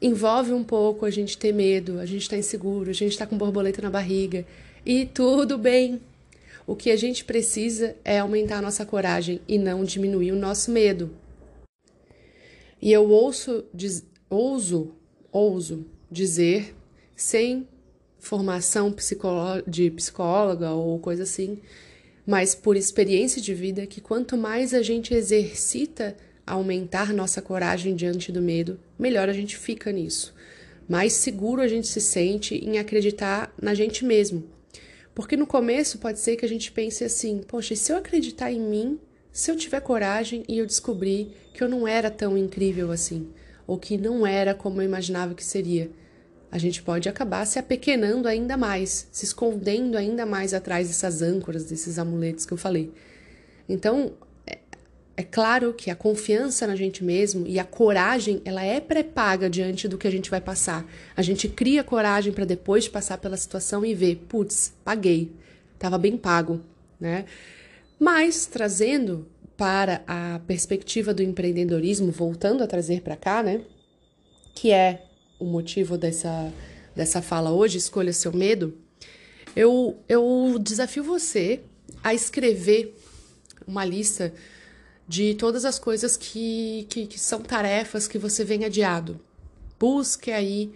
envolve 0.00 0.52
um 0.52 0.64
pouco 0.64 1.04
a 1.06 1.10
gente 1.10 1.38
ter 1.38 1.52
medo, 1.52 1.98
a 1.98 2.06
gente 2.06 2.22
está 2.22 2.36
inseguro, 2.36 2.90
a 2.90 2.94
gente 2.94 3.12
está 3.12 3.26
com 3.26 3.36
borboleta 3.36 3.82
na 3.82 3.90
barriga. 3.90 4.46
E 4.84 5.06
tudo 5.06 5.58
bem. 5.58 6.00
O 6.66 6.74
que 6.74 6.90
a 6.90 6.96
gente 6.96 7.24
precisa 7.24 7.96
é 8.04 8.18
aumentar 8.18 8.58
a 8.58 8.62
nossa 8.62 8.84
coragem 8.84 9.40
e 9.46 9.56
não 9.56 9.84
diminuir 9.84 10.32
o 10.32 10.36
nosso 10.36 10.70
medo. 10.70 11.10
E 12.82 12.92
eu 12.92 13.08
ouço, 13.08 13.64
diz, 13.72 14.04
ouso, 14.28 14.92
ouso 15.30 15.86
dizer, 16.10 16.74
sem 17.14 17.68
formação 18.18 18.94
de 19.66 19.90
psicóloga 19.90 20.72
ou 20.72 20.98
coisa 20.98 21.22
assim, 21.22 21.58
mas 22.26 22.54
por 22.54 22.76
experiência 22.76 23.40
de 23.40 23.54
vida, 23.54 23.86
que 23.86 24.00
quanto 24.00 24.36
mais 24.36 24.74
a 24.74 24.82
gente 24.82 25.14
exercita 25.14 26.16
aumentar 26.46 27.12
nossa 27.12 27.40
coragem 27.40 27.94
diante 27.94 28.32
do 28.32 28.42
medo, 28.42 28.78
melhor 28.98 29.28
a 29.28 29.32
gente 29.32 29.56
fica 29.56 29.92
nisso. 29.92 30.34
Mais 30.88 31.12
seguro 31.12 31.62
a 31.62 31.68
gente 31.68 31.86
se 31.86 32.00
sente 32.00 32.54
em 32.56 32.78
acreditar 32.78 33.54
na 33.60 33.74
gente 33.74 34.04
mesmo. 34.04 34.44
Porque 35.14 35.36
no 35.36 35.46
começo 35.46 35.98
pode 35.98 36.20
ser 36.20 36.36
que 36.36 36.44
a 36.44 36.48
gente 36.48 36.70
pense 36.70 37.02
assim: 37.02 37.40
poxa, 37.46 37.74
e 37.74 37.76
se 37.76 37.92
eu 37.92 37.96
acreditar 37.96 38.52
em 38.52 38.60
mim, 38.60 38.98
se 39.32 39.50
eu 39.50 39.56
tiver 39.56 39.80
coragem 39.80 40.44
e 40.48 40.58
eu 40.58 40.66
descobrir 40.66 41.30
que 41.54 41.62
eu 41.62 41.68
não 41.68 41.86
era 41.86 42.10
tão 42.10 42.36
incrível 42.36 42.90
assim, 42.90 43.28
ou 43.66 43.78
que 43.78 43.96
não 43.96 44.26
era 44.26 44.54
como 44.54 44.80
eu 44.80 44.84
imaginava 44.84 45.34
que 45.34 45.44
seria, 45.44 45.90
a 46.50 46.58
gente 46.58 46.82
pode 46.82 47.08
acabar 47.08 47.44
se 47.46 47.58
apequenando 47.58 48.28
ainda 48.28 48.56
mais, 48.56 49.08
se 49.10 49.24
escondendo 49.24 49.96
ainda 49.96 50.24
mais 50.24 50.54
atrás 50.54 50.88
dessas 50.88 51.22
âncoras, 51.22 51.64
desses 51.64 51.98
amuletos 51.98 52.46
que 52.46 52.52
eu 52.52 52.58
falei. 52.58 52.92
Então, 53.68 54.12
é 55.16 55.22
claro 55.22 55.72
que 55.72 55.90
a 55.90 55.96
confiança 55.96 56.66
na 56.66 56.76
gente 56.76 57.02
mesmo 57.02 57.46
e 57.46 57.58
a 57.58 57.64
coragem, 57.64 58.42
ela 58.44 58.62
é 58.62 58.80
pré-paga 58.80 59.48
diante 59.48 59.88
do 59.88 59.96
que 59.96 60.06
a 60.06 60.10
gente 60.10 60.30
vai 60.30 60.42
passar. 60.42 60.86
A 61.16 61.22
gente 61.22 61.48
cria 61.48 61.82
coragem 61.82 62.32
para 62.32 62.44
depois 62.44 62.84
de 62.84 62.90
passar 62.90 63.16
pela 63.16 63.36
situação 63.36 63.84
e 63.84 63.94
ver, 63.94 64.16
putz, 64.28 64.74
paguei, 64.84 65.32
estava 65.72 65.96
bem 65.96 66.18
pago, 66.18 66.60
né? 67.00 67.24
Mas 67.98 68.44
trazendo 68.44 69.26
para 69.56 70.02
a 70.06 70.38
perspectiva 70.46 71.14
do 71.14 71.22
empreendedorismo, 71.22 72.12
voltando 72.12 72.62
a 72.62 72.66
trazer 72.66 73.00
para 73.00 73.16
cá, 73.16 73.42
né? 73.42 73.62
Que 74.54 74.70
é 74.70 75.05
o 75.38 75.44
motivo 75.44 75.98
dessa, 75.98 76.52
dessa 76.94 77.20
fala 77.22 77.50
hoje, 77.50 77.78
escolha 77.78 78.12
seu 78.12 78.32
medo. 78.32 78.76
Eu, 79.54 79.98
eu 80.08 80.58
desafio 80.60 81.02
você 81.02 81.60
a 82.02 82.12
escrever 82.14 82.94
uma 83.66 83.84
lista 83.84 84.32
de 85.08 85.34
todas 85.34 85.64
as 85.64 85.78
coisas 85.78 86.16
que, 86.16 86.86
que, 86.88 87.06
que 87.06 87.18
são 87.18 87.40
tarefas 87.40 88.08
que 88.08 88.18
você 88.18 88.44
vem 88.44 88.64
adiado. 88.64 89.20
Busque 89.78 90.30
aí 90.30 90.72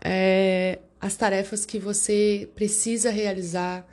é, 0.00 0.78
as 1.00 1.16
tarefas 1.16 1.64
que 1.64 1.78
você 1.78 2.48
precisa 2.54 3.10
realizar, 3.10 3.86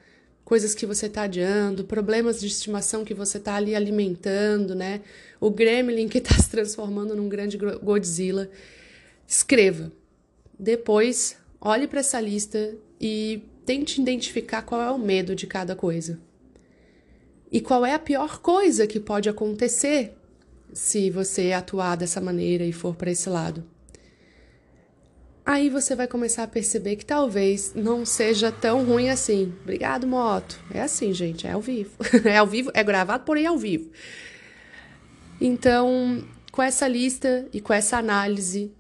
coisas 0.44 0.74
que 0.74 0.86
você 0.86 1.06
está 1.08 1.24
adiando, 1.24 1.84
problemas 1.84 2.40
de 2.40 2.48
estimação 2.48 3.06
que 3.06 3.14
você 3.14 3.38
está 3.38 3.56
ali 3.56 3.76
alimentando, 3.76 4.76
né? 4.76 5.02
O 5.40 5.50
gremlin 5.50 6.08
que 6.08 6.20
está 6.20 6.36
se 6.42 6.50
transformando 6.50 7.16
num 7.16 7.30
grande 7.30 7.58
Godzilla. 7.58 8.50
Escreva. 9.28 9.92
Depois, 10.58 11.38
olhe 11.60 11.88
para 11.88 12.00
essa 12.00 12.20
lista 12.20 12.76
e 13.00 13.44
tente 13.66 14.00
identificar 14.02 14.62
qual 14.62 14.82
é 14.82 14.92
o 14.92 14.98
medo 14.98 15.36
de 15.36 15.48
cada 15.48 15.76
coisa. 15.76 16.20
E 17.52 17.62
qual 17.62 17.86
é 17.86 17.94
a 17.94 18.00
pior 18.00 18.40
coisa 18.40 18.88
que 18.88 19.00
pode 19.00 19.30
acontecer 19.30 20.16
se 20.74 21.10
você 21.10 21.52
atuar 21.52 21.96
dessa 21.96 22.20
maneira 22.20 22.66
e 22.66 22.74
for 22.74 22.96
para 22.96 23.12
esse 23.12 23.30
lado? 23.30 23.64
Aí 25.46 25.70
você 25.70 25.96
vai 25.96 26.08
começar 26.08 26.42
a 26.42 26.48
perceber 26.48 26.96
que 26.96 27.06
talvez 27.06 27.74
não 27.76 28.04
seja 28.04 28.52
tão 28.52 28.84
ruim 28.84 29.10
assim. 29.10 29.54
Obrigado, 29.62 30.08
moto. 30.08 30.60
É 30.72 30.82
assim, 30.82 31.14
gente, 31.14 31.46
é 31.46 31.52
ao 31.52 31.62
vivo. 31.62 31.92
É 32.26 32.38
ao 32.38 32.48
vivo, 32.48 32.72
é 32.74 32.84
gravado, 32.84 33.24
porém 33.26 33.46
é 33.46 33.48
ao 33.48 33.58
vivo. 33.58 33.92
Então, 35.40 36.28
com 36.52 36.64
essa 36.64 36.88
lista 36.88 37.48
e 37.54 37.62
com 37.62 37.72
essa 37.72 37.98
análise, 37.98 38.72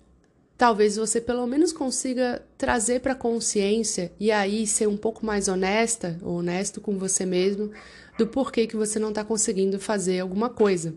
talvez 0.58 0.96
você 0.96 1.20
pelo 1.20 1.46
menos 1.46 1.72
consiga 1.72 2.42
trazer 2.58 3.02
para 3.02 3.16
consciência 3.16 4.12
e 4.20 4.32
aí 4.32 4.66
ser 4.66 4.88
um 4.88 4.98
pouco 4.98 5.26
mais 5.26 5.48
honesta 5.48 6.18
ou 6.22 6.38
honesto 6.38 6.80
com 6.80 6.98
você 6.98 7.26
mesmo 7.26 7.72
do 8.18 8.28
porquê 8.28 8.66
que 8.66 8.78
você 8.78 8.98
não 8.98 9.10
está 9.10 9.24
conseguindo 9.24 9.80
fazer 9.80 10.20
alguma 10.20 10.50
coisa. 10.50 10.96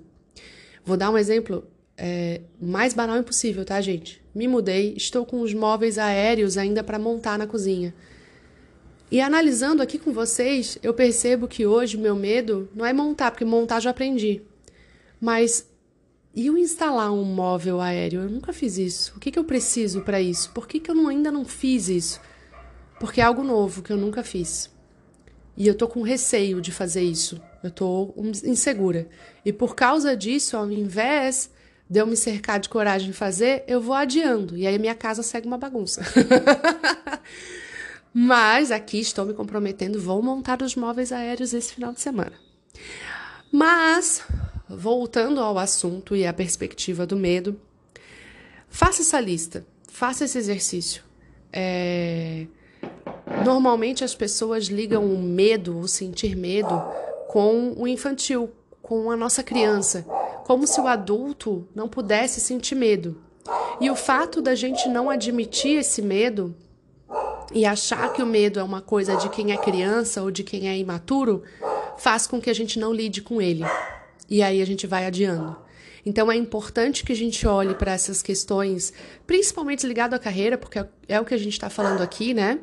Vou 0.84 0.96
dar 0.96 1.10
um 1.10 1.18
exemplo 1.18 1.66
é, 1.96 2.40
mais 2.60 2.94
banal 2.94 3.18
impossível, 3.18 3.64
tá, 3.64 3.80
gente? 3.80 4.22
Me 4.32 4.46
mudei, 4.46 4.94
estou 4.96 5.26
com 5.26 5.40
os 5.40 5.52
móveis 5.52 5.98
aéreos 5.98 6.56
ainda 6.56 6.84
para 6.84 6.98
montar 6.98 7.36
na 7.36 7.46
cozinha. 7.46 7.92
E 9.10 9.20
analisando 9.20 9.82
aqui 9.82 9.98
com 9.98 10.12
vocês, 10.12 10.78
eu 10.82 10.94
percebo 10.94 11.48
que 11.48 11.66
hoje 11.66 11.96
meu 11.96 12.14
medo 12.14 12.68
não 12.74 12.86
é 12.86 12.92
montar, 12.92 13.30
porque 13.30 13.44
montar 13.44 13.80
já 13.80 13.90
aprendi. 13.90 14.42
Mas 15.20 15.68
e 16.34 16.46
eu 16.46 16.56
instalar 16.56 17.12
um 17.12 17.24
móvel 17.24 17.80
aéreo? 17.80 18.22
Eu 18.22 18.30
nunca 18.30 18.52
fiz 18.52 18.78
isso. 18.78 19.14
O 19.16 19.20
que, 19.20 19.30
que 19.30 19.38
eu 19.38 19.44
preciso 19.44 20.02
para 20.02 20.20
isso? 20.20 20.50
Por 20.52 20.68
que, 20.68 20.78
que 20.78 20.90
eu 20.90 20.94
não, 20.94 21.08
ainda 21.08 21.32
não 21.32 21.44
fiz 21.44 21.88
isso? 21.88 22.20
Porque 23.00 23.20
é 23.20 23.24
algo 23.24 23.42
novo 23.42 23.82
que 23.82 23.92
eu 23.92 23.96
nunca 23.96 24.22
fiz. 24.22 24.70
E 25.56 25.66
eu 25.66 25.74
tô 25.74 25.88
com 25.88 26.02
receio 26.02 26.60
de 26.60 26.70
fazer 26.70 27.02
isso. 27.02 27.40
Eu 27.62 27.70
tô 27.70 28.14
insegura. 28.44 29.08
E 29.44 29.52
por 29.52 29.74
causa 29.74 30.16
disso, 30.16 30.56
ao 30.56 30.70
invés 30.70 31.50
de 31.90 32.00
eu 32.00 32.06
me 32.06 32.16
cercar 32.16 32.60
de 32.60 32.68
coragem 32.68 33.10
de 33.10 33.16
fazer, 33.16 33.64
eu 33.66 33.80
vou 33.80 33.94
adiando. 33.94 34.56
E 34.56 34.66
aí 34.66 34.78
minha 34.78 34.94
casa 34.94 35.22
segue 35.22 35.46
uma 35.46 35.58
bagunça. 35.58 36.02
Mas 38.12 38.70
aqui 38.70 39.00
estou 39.00 39.24
me 39.24 39.34
comprometendo, 39.34 40.00
vou 40.00 40.22
montar 40.22 40.62
os 40.62 40.74
móveis 40.74 41.12
aéreos 41.12 41.52
esse 41.52 41.74
final 41.74 41.92
de 41.92 42.00
semana. 42.00 42.32
Mas, 43.50 44.22
voltando 44.68 45.40
ao 45.40 45.58
assunto 45.58 46.14
e 46.14 46.26
à 46.26 46.32
perspectiva 46.32 47.06
do 47.06 47.16
medo, 47.16 47.58
faça 48.68 49.02
essa 49.02 49.20
lista, 49.20 49.66
faça 49.88 50.24
esse 50.24 50.38
exercício. 50.38 51.02
É... 51.52 52.46
Normalmente 53.44 54.04
as 54.04 54.14
pessoas 54.14 54.66
ligam 54.66 55.04
o 55.04 55.18
medo, 55.18 55.78
o 55.78 55.88
sentir 55.88 56.36
medo, 56.36 56.82
com 57.28 57.74
o 57.76 57.86
infantil, 57.86 58.50
com 58.82 59.10
a 59.10 59.16
nossa 59.16 59.42
criança, 59.42 60.02
como 60.44 60.66
se 60.66 60.80
o 60.80 60.86
adulto 60.86 61.66
não 61.74 61.88
pudesse 61.88 62.40
sentir 62.40 62.74
medo. 62.74 63.20
E 63.80 63.90
o 63.90 63.96
fato 63.96 64.40
da 64.40 64.54
gente 64.54 64.88
não 64.88 65.08
admitir 65.08 65.78
esse 65.78 66.02
medo 66.02 66.54
e 67.52 67.64
achar 67.64 68.12
que 68.12 68.22
o 68.22 68.26
medo 68.26 68.58
é 68.58 68.62
uma 68.62 68.80
coisa 68.80 69.16
de 69.16 69.28
quem 69.28 69.52
é 69.52 69.56
criança 69.56 70.22
ou 70.22 70.30
de 70.30 70.42
quem 70.42 70.68
é 70.68 70.76
imaturo, 70.76 71.42
faz 71.96 72.26
com 72.26 72.40
que 72.40 72.50
a 72.50 72.54
gente 72.54 72.78
não 72.78 72.92
lide 72.92 73.22
com 73.22 73.40
ele. 73.40 73.64
E 74.28 74.42
aí 74.42 74.60
a 74.60 74.66
gente 74.66 74.86
vai 74.86 75.06
adiando. 75.06 75.56
Então 76.04 76.30
é 76.30 76.36
importante 76.36 77.04
que 77.04 77.12
a 77.12 77.16
gente 77.16 77.46
olhe 77.46 77.74
para 77.74 77.92
essas 77.92 78.22
questões, 78.22 78.92
principalmente 79.26 79.86
ligado 79.86 80.14
à 80.14 80.18
carreira, 80.18 80.56
porque 80.56 80.84
é 81.08 81.20
o 81.20 81.24
que 81.24 81.34
a 81.34 81.38
gente 81.38 81.52
está 81.52 81.68
falando 81.68 82.02
aqui, 82.02 82.32
né? 82.32 82.60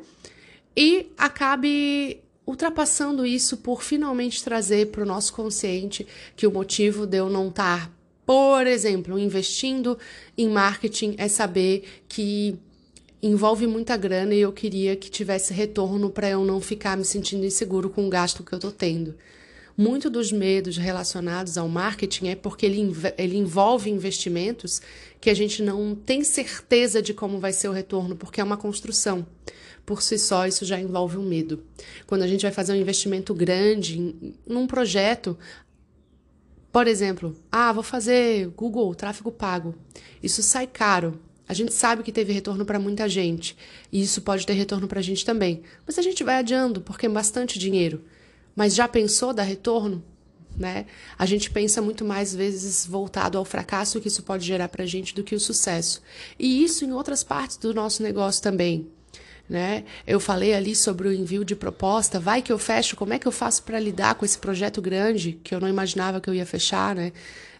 e 0.76 1.10
acabe 1.16 2.20
ultrapassando 2.46 3.24
isso 3.24 3.56
por 3.56 3.82
finalmente 3.82 4.44
trazer 4.44 4.88
para 4.88 5.02
o 5.02 5.06
nosso 5.06 5.32
consciente 5.32 6.06
que 6.36 6.46
o 6.46 6.52
motivo 6.52 7.06
de 7.06 7.16
eu 7.16 7.30
não 7.30 7.48
estar, 7.48 7.90
por 8.24 8.66
exemplo, 8.66 9.18
investindo 9.18 9.98
em 10.36 10.48
marketing 10.48 11.14
é 11.16 11.26
saber 11.26 11.84
que 12.06 12.56
envolve 13.22 13.66
muita 13.66 13.96
grana 13.96 14.34
e 14.34 14.40
eu 14.40 14.52
queria 14.52 14.94
que 14.94 15.10
tivesse 15.10 15.52
retorno 15.52 16.10
para 16.10 16.28
eu 16.28 16.44
não 16.44 16.60
ficar 16.60 16.96
me 16.96 17.04
sentindo 17.04 17.46
inseguro 17.46 17.88
com 17.88 18.06
o 18.06 18.10
gasto 18.10 18.44
que 18.44 18.52
eu 18.52 18.58
estou 18.58 18.70
tendo. 18.70 19.16
Muito 19.76 20.08
dos 20.08 20.32
medos 20.32 20.76
relacionados 20.76 21.58
ao 21.58 21.68
marketing 21.68 22.28
é 22.28 22.34
porque 22.34 22.64
ele, 22.64 22.94
ele 23.18 23.36
envolve 23.36 23.90
investimentos 23.90 24.80
que 25.20 25.28
a 25.28 25.34
gente 25.34 25.62
não 25.62 25.94
tem 25.94 26.24
certeza 26.24 27.02
de 27.02 27.12
como 27.12 27.38
vai 27.38 27.52
ser 27.52 27.68
o 27.68 27.72
retorno, 27.72 28.16
porque 28.16 28.40
é 28.40 28.44
uma 28.44 28.56
construção 28.56 29.26
por 29.86 30.02
si 30.02 30.18
só 30.18 30.46
isso 30.46 30.64
já 30.64 30.78
envolve 30.78 31.16
um 31.16 31.22
medo. 31.22 31.62
Quando 32.06 32.22
a 32.22 32.26
gente 32.26 32.42
vai 32.42 32.50
fazer 32.50 32.72
um 32.72 32.76
investimento 32.76 33.32
grande 33.32 33.98
em, 34.00 34.34
num 34.44 34.66
projeto, 34.66 35.38
por 36.72 36.88
exemplo, 36.88 37.34
ah, 37.50 37.72
vou 37.72 37.84
fazer 37.84 38.48
Google, 38.48 38.94
tráfego 38.94 39.30
pago. 39.30 39.76
Isso 40.20 40.42
sai 40.42 40.66
caro. 40.66 41.20
A 41.48 41.54
gente 41.54 41.72
sabe 41.72 42.02
que 42.02 42.10
teve 42.10 42.32
retorno 42.32 42.66
para 42.66 42.80
muita 42.80 43.08
gente 43.08 43.56
e 43.92 44.02
isso 44.02 44.20
pode 44.20 44.44
ter 44.44 44.54
retorno 44.54 44.88
para 44.88 44.98
a 44.98 45.02
gente 45.02 45.24
também. 45.24 45.62
Mas 45.86 45.96
a 45.96 46.02
gente 46.02 46.24
vai 46.24 46.34
adiando 46.34 46.80
porque 46.80 47.06
é 47.06 47.08
bastante 47.08 47.56
dinheiro. 47.56 48.02
Mas 48.56 48.74
já 48.74 48.88
pensou 48.88 49.32
dar 49.32 49.44
retorno? 49.44 50.02
Né? 50.56 50.86
A 51.18 51.26
gente 51.26 51.50
pensa 51.50 51.82
muito 51.82 52.02
mais 52.02 52.34
vezes 52.34 52.86
voltado 52.86 53.36
ao 53.36 53.44
fracasso 53.44 54.00
que 54.00 54.08
isso 54.08 54.22
pode 54.22 54.46
gerar 54.46 54.68
para 54.68 54.84
a 54.84 54.86
gente 54.86 55.14
do 55.14 55.22
que 55.22 55.34
o 55.34 55.40
sucesso. 55.40 56.02
E 56.38 56.64
isso 56.64 56.84
em 56.84 56.92
outras 56.92 57.22
partes 57.22 57.58
do 57.58 57.74
nosso 57.74 58.02
negócio 58.02 58.42
também 58.42 58.90
né? 59.48 59.84
Eu 60.06 60.18
falei 60.18 60.54
ali 60.54 60.74
sobre 60.74 61.08
o 61.08 61.12
envio 61.12 61.44
de 61.44 61.54
proposta, 61.54 62.18
vai 62.18 62.42
que 62.42 62.52
eu 62.52 62.58
fecho, 62.58 62.96
como 62.96 63.12
é 63.12 63.18
que 63.18 63.26
eu 63.26 63.32
faço 63.32 63.62
para 63.62 63.78
lidar 63.78 64.14
com 64.16 64.24
esse 64.24 64.38
projeto 64.38 64.82
grande 64.82 65.38
que 65.42 65.54
eu 65.54 65.60
não 65.60 65.68
imaginava 65.68 66.20
que 66.20 66.28
eu 66.28 66.34
ia 66.34 66.46
fechar, 66.46 66.94
né? 66.94 67.12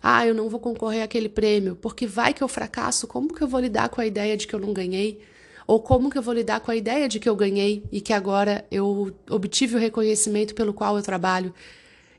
Ah, 0.02 0.26
eu 0.26 0.34
não 0.34 0.48
vou 0.48 0.60
concorrer 0.60 1.02
àquele 1.02 1.28
prêmio, 1.28 1.76
porque 1.76 2.06
vai 2.06 2.34
que 2.34 2.42
eu 2.42 2.48
fracasso, 2.48 3.06
como 3.06 3.32
que 3.32 3.42
eu 3.42 3.48
vou 3.48 3.60
lidar 3.60 3.88
com 3.88 4.00
a 4.00 4.06
ideia 4.06 4.36
de 4.36 4.46
que 4.46 4.54
eu 4.54 4.60
não 4.60 4.72
ganhei? 4.72 5.20
Ou 5.66 5.80
como 5.80 6.10
que 6.10 6.16
eu 6.16 6.22
vou 6.22 6.34
lidar 6.34 6.60
com 6.60 6.70
a 6.70 6.76
ideia 6.76 7.08
de 7.08 7.18
que 7.18 7.28
eu 7.28 7.34
ganhei 7.34 7.82
e 7.90 8.00
que 8.00 8.12
agora 8.12 8.64
eu 8.70 9.14
obtive 9.28 9.74
o 9.74 9.78
reconhecimento 9.78 10.54
pelo 10.54 10.72
qual 10.72 10.96
eu 10.96 11.02
trabalho? 11.02 11.52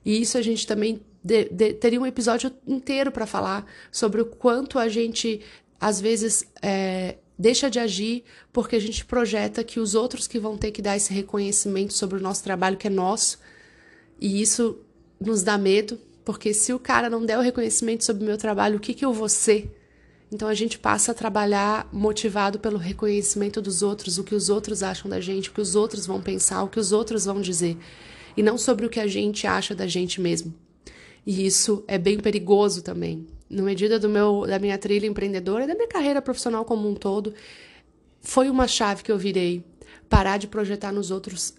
E 0.03 0.21
isso 0.21 0.37
a 0.37 0.41
gente 0.41 0.67
também 0.67 0.99
de, 1.23 1.45
de, 1.45 1.73
teria 1.73 1.99
um 1.99 2.05
episódio 2.05 2.51
inteiro 2.65 3.11
para 3.11 3.25
falar 3.25 3.65
sobre 3.91 4.21
o 4.21 4.25
quanto 4.25 4.79
a 4.79 4.87
gente 4.87 5.41
às 5.79 6.01
vezes 6.01 6.45
é, 6.61 7.17
deixa 7.37 7.69
de 7.69 7.79
agir 7.79 8.23
porque 8.51 8.75
a 8.75 8.79
gente 8.79 9.05
projeta 9.05 9.63
que 9.63 9.79
os 9.79 9.95
outros 9.95 10.27
que 10.27 10.39
vão 10.39 10.57
ter 10.57 10.71
que 10.71 10.81
dar 10.81 10.97
esse 10.97 11.13
reconhecimento 11.13 11.93
sobre 11.93 12.17
o 12.17 12.21
nosso 12.21 12.43
trabalho 12.43 12.77
que 12.77 12.87
é 12.87 12.89
nosso. 12.89 13.39
E 14.19 14.41
isso 14.41 14.79
nos 15.19 15.43
dá 15.43 15.57
medo, 15.57 15.99
porque 16.25 16.53
se 16.53 16.73
o 16.73 16.79
cara 16.79 17.09
não 17.09 17.25
der 17.25 17.37
o 17.37 17.41
reconhecimento 17.41 18.03
sobre 18.03 18.23
o 18.23 18.25
meu 18.25 18.37
trabalho, 18.37 18.77
o 18.77 18.79
que, 18.79 18.93
que 18.93 19.05
eu 19.05 19.13
vou 19.13 19.29
ser? 19.29 19.76
Então 20.31 20.47
a 20.47 20.53
gente 20.53 20.77
passa 20.77 21.11
a 21.11 21.15
trabalhar 21.15 21.87
motivado 21.91 22.59
pelo 22.59 22.77
reconhecimento 22.77 23.61
dos 23.61 23.81
outros, 23.81 24.17
o 24.17 24.23
que 24.23 24.35
os 24.35 24.49
outros 24.49 24.83
acham 24.83 25.09
da 25.09 25.21
gente, 25.21 25.49
o 25.49 25.53
que 25.53 25.61
os 25.61 25.75
outros 25.75 26.05
vão 26.05 26.21
pensar, 26.21 26.63
o 26.63 26.67
que 26.67 26.79
os 26.79 26.91
outros 26.91 27.25
vão 27.25 27.39
dizer, 27.39 27.77
e 28.35 28.43
não 28.43 28.57
sobre 28.57 28.85
o 28.85 28.89
que 28.89 28.99
a 28.99 29.07
gente 29.07 29.47
acha 29.47 29.73
da 29.73 29.87
gente 29.87 30.19
mesmo. 30.19 30.53
E 31.25 31.45
isso 31.45 31.83
é 31.87 31.97
bem 31.97 32.19
perigoso 32.19 32.81
também, 32.81 33.25
na 33.49 33.63
medida 33.63 33.97
do 33.97 34.09
meu, 34.09 34.45
da 34.45 34.59
minha 34.59 34.77
trilha 34.77 35.07
empreendedora 35.07 35.63
e 35.63 35.67
da 35.67 35.75
minha 35.75 35.87
carreira 35.87 36.21
profissional 36.21 36.65
como 36.65 36.89
um 36.89 36.93
todo, 36.93 37.33
foi 38.21 38.49
uma 38.49 38.67
chave 38.67 39.03
que 39.03 39.11
eu 39.11 39.17
virei. 39.17 39.63
Parar 40.09 40.37
de 40.37 40.47
projetar 40.47 40.91
nos 40.91 41.11
outros 41.11 41.53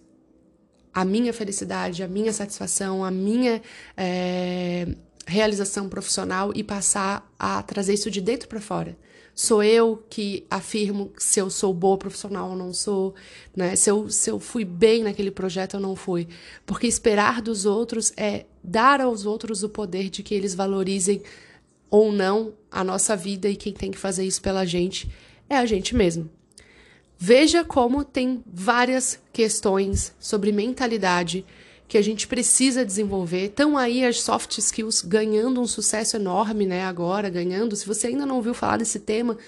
a 0.93 1.05
minha 1.05 1.33
felicidade, 1.33 2.03
a 2.03 2.09
minha 2.09 2.33
satisfação, 2.33 3.05
a 3.05 3.11
minha 3.11 3.63
é, 3.97 4.89
realização 5.29 5.89
profissional 5.89 6.53
e 6.55 6.65
passar 6.65 7.31
a 7.39 7.63
trazer 7.63 7.95
isso 7.95 8.11
de 8.11 8.21
dentro 8.21 8.49
para 8.49 8.61
fora. 8.61 8.97
Sou 9.35 9.63
eu 9.63 10.03
que 10.11 10.45
afirmo 10.51 11.13
se 11.17 11.39
eu 11.39 11.49
sou 11.49 11.73
boa 11.73 11.97
profissional 11.97 12.51
ou 12.51 12.57
não 12.57 12.73
sou, 12.73 13.15
né? 13.55 13.77
Se 13.77 13.89
eu, 13.89 14.11
se 14.11 14.29
eu 14.31 14.41
fui 14.41 14.65
bem 14.65 15.05
naquele 15.05 15.31
projeto 15.31 15.75
ou 15.75 15.81
não 15.81 15.95
fui. 15.95 16.27
Porque 16.67 16.89
esperar 16.89 17.41
dos 17.41 17.65
outros 17.65 18.13
é 18.17 18.47
dar 18.65 19.01
aos 19.01 19.27
outros 19.27 19.63
o 19.63 19.69
poder 19.69 20.11
de 20.11 20.25
que 20.25 20.35
eles 20.35 20.57
valorizem 20.57 21.23
ou 21.89 22.11
não 22.11 22.53
a 22.71 22.83
nossa 22.83 23.15
vida 23.15 23.49
e 23.49 23.55
quem 23.55 23.73
tem 23.73 23.93
que 23.93 23.99
fazer 23.99 24.25
isso 24.25 24.43
pela 24.43 24.65
gente 24.65 25.09
é 25.49 25.57
a 25.57 25.65
gente 25.65 25.95
mesmo. 25.95 26.29
Veja 27.17 27.65
como 27.65 28.05
tem 28.05 28.43
várias 28.47 29.21
questões 29.33 30.13
sobre 30.19 30.53
mentalidade 30.53 31.45
que 31.89 31.97
a 31.97 32.03
gente 32.03 32.29
precisa 32.29 32.85
desenvolver. 32.85 33.47
Estão 33.47 33.79
aí 33.79 34.05
as 34.05 34.21
soft 34.21 34.59
skills 34.59 35.01
ganhando 35.01 35.59
um 35.59 35.67
sucesso 35.67 36.17
enorme, 36.17 36.67
né? 36.67 36.85
Agora, 36.85 37.31
ganhando. 37.31 37.75
Se 37.75 37.87
você 37.87 38.09
ainda 38.09 38.27
não 38.27 38.37
ouviu 38.37 38.53
falar 38.53 38.77
desse 38.77 39.01
tema, 39.01 39.39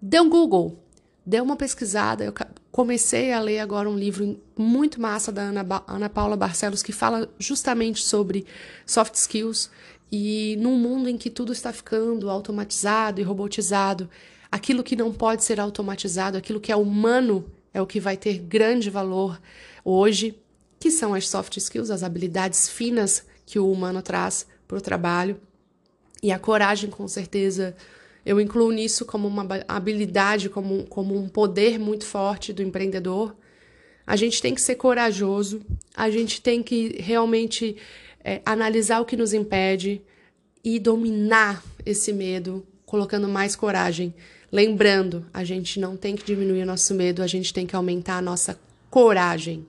dê 0.00 0.18
um 0.18 0.30
Google, 0.30 0.82
dê 1.24 1.38
uma 1.38 1.54
pesquisada. 1.54 2.24
Eu 2.24 2.32
comecei 2.72 3.30
a 3.30 3.40
ler 3.40 3.58
agora 3.58 3.90
um 3.90 3.96
livro 3.96 4.40
muito 4.56 4.98
massa 4.98 5.30
da 5.30 5.42
Ana, 5.42 5.62
ba 5.62 5.84
Ana 5.86 6.08
Paula 6.08 6.34
Barcelos 6.34 6.82
que 6.82 6.92
fala 6.92 7.28
justamente 7.38 8.02
sobre 8.02 8.46
soft 8.86 9.14
skills. 9.14 9.70
E 10.10 10.56
num 10.58 10.78
mundo 10.78 11.10
em 11.10 11.18
que 11.18 11.28
tudo 11.28 11.52
está 11.52 11.74
ficando 11.74 12.30
automatizado 12.30 13.20
e 13.20 13.24
robotizado, 13.24 14.08
aquilo 14.50 14.82
que 14.82 14.96
não 14.96 15.12
pode 15.12 15.44
ser 15.44 15.60
automatizado, 15.60 16.38
aquilo 16.38 16.60
que 16.60 16.72
é 16.72 16.76
humano, 16.76 17.44
é 17.72 17.82
o 17.82 17.86
que 17.86 18.00
vai 18.00 18.16
ter 18.16 18.38
grande 18.38 18.88
valor 18.88 19.38
hoje 19.84 20.41
que 20.82 20.90
são 20.90 21.14
as 21.14 21.28
soft 21.28 21.56
skills, 21.58 21.92
as 21.92 22.02
habilidades 22.02 22.68
finas 22.68 23.24
que 23.46 23.56
o 23.56 23.70
humano 23.70 24.02
traz 24.02 24.48
para 24.66 24.76
o 24.76 24.80
trabalho. 24.80 25.40
E 26.20 26.32
a 26.32 26.40
coragem, 26.40 26.90
com 26.90 27.06
certeza, 27.06 27.76
eu 28.26 28.40
incluo 28.40 28.72
nisso 28.72 29.04
como 29.06 29.28
uma 29.28 29.46
habilidade, 29.68 30.48
como, 30.48 30.84
como 30.86 31.16
um 31.16 31.28
poder 31.28 31.78
muito 31.78 32.04
forte 32.04 32.52
do 32.52 32.64
empreendedor. 32.64 33.32
A 34.04 34.16
gente 34.16 34.42
tem 34.42 34.56
que 34.56 34.60
ser 34.60 34.74
corajoso, 34.74 35.62
a 35.94 36.10
gente 36.10 36.42
tem 36.42 36.64
que 36.64 37.00
realmente 37.00 37.76
é, 38.24 38.42
analisar 38.44 38.98
o 38.98 39.04
que 39.04 39.16
nos 39.16 39.32
impede 39.32 40.02
e 40.64 40.80
dominar 40.80 41.62
esse 41.86 42.12
medo, 42.12 42.66
colocando 42.84 43.28
mais 43.28 43.54
coragem. 43.54 44.12
Lembrando, 44.50 45.24
a 45.32 45.44
gente 45.44 45.78
não 45.78 45.96
tem 45.96 46.16
que 46.16 46.24
diminuir 46.24 46.62
o 46.64 46.66
nosso 46.66 46.92
medo, 46.92 47.22
a 47.22 47.28
gente 47.28 47.54
tem 47.54 47.68
que 47.68 47.76
aumentar 47.76 48.16
a 48.16 48.22
nossa 48.22 48.58
coragem. 48.90 49.64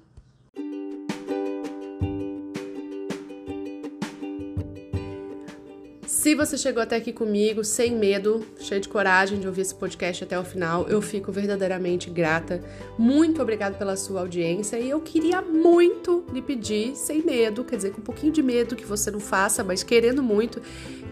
Se 6.23 6.35
você 6.35 6.57
chegou 6.57 6.81
até 6.81 6.95
aqui 6.95 7.11
comigo, 7.11 7.65
sem 7.65 7.97
medo, 7.97 8.47
cheio 8.57 8.79
de 8.79 8.87
coragem 8.87 9.41
de 9.41 9.45
ouvir 9.45 9.59
esse 9.59 9.75
podcast 9.75 10.23
até 10.23 10.39
o 10.39 10.45
final, 10.45 10.87
eu 10.87 11.01
fico 11.01 11.33
verdadeiramente 11.33 12.09
grata. 12.09 12.63
Muito 12.97 13.41
obrigada 13.41 13.75
pela 13.75 13.97
sua 13.97 14.21
audiência 14.21 14.79
e 14.79 14.89
eu 14.89 15.01
queria 15.01 15.41
muito 15.41 16.23
lhe 16.31 16.41
pedir, 16.41 16.95
sem 16.95 17.21
medo, 17.21 17.65
quer 17.65 17.75
dizer, 17.75 17.91
com 17.91 17.99
um 17.99 18.05
pouquinho 18.05 18.31
de 18.31 18.41
medo 18.41 18.73
que 18.73 18.85
você 18.85 19.11
não 19.11 19.19
faça, 19.19 19.65
mas 19.65 19.83
querendo 19.83 20.23
muito, 20.23 20.61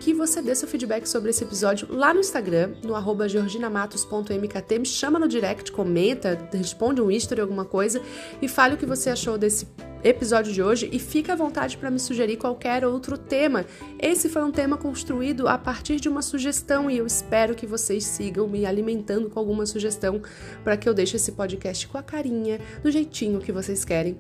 que 0.02 0.16
você 0.16 0.42
dê 0.42 0.56
seu 0.56 0.68
feedback 0.68 1.06
sobre 1.06 1.30
esse 1.30 1.44
episódio 1.44 1.88
lá 1.92 2.12
no 2.12 2.20
Instagram, 2.20 2.74
no 2.84 2.96
arroba 2.96 3.30
georginamatos.mkt, 3.30 4.80
me 4.80 4.86
chama 4.86 5.20
no 5.20 5.28
direct, 5.28 5.72
comenta, 5.72 6.50
responde 6.52 7.00
um 7.00 7.12
history, 7.12 7.40
alguma 7.40 7.66
coisa 7.66 8.02
e 8.42 8.48
fale 8.48 8.74
o 8.74 8.78
que 8.78 8.86
você 8.86 9.12
achou 9.12 9.38
desse 9.38 9.68
episódio 10.04 10.52
de 10.52 10.64
hoje 10.64 10.90
e 10.92 10.98
fique 10.98 11.30
à 11.30 11.36
vontade 11.36 11.78
para 11.78 11.92
me 11.92 12.00
sugerir 12.00 12.38
qualquer 12.38 12.84
outro 12.84 13.16
tema. 13.16 13.64
Esse 14.00 14.28
foi 14.28 14.44
um 14.44 14.52
tema 14.52 14.76
construído 14.76 15.48
a 15.48 15.56
partir 15.56 16.00
de 16.00 16.10
uma 16.10 16.24
sugestão 16.24 16.90
e 16.90 16.98
eu 16.98 17.06
espero 17.06 17.54
que 17.54 17.68
vocês 17.68 18.04
sigam 18.04 18.48
me 18.48 18.66
alimentando 18.66 19.30
com 19.30 19.40
alguma 19.40 19.68
sugestão 19.68 20.20
para 20.64 20.76
que 20.78 20.90
eu 20.90 20.96
deixe 20.96 21.18
esse 21.18 21.34
podcast 21.34 21.88
com 21.88 22.00
a 22.00 22.04
carinha, 22.04 22.60
do 22.82 22.90
jeitinho 22.90 23.40
que 23.40 23.52
vocês 23.52 23.86
querem. 23.86 24.18